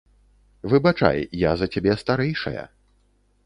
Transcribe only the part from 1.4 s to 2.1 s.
я за цябе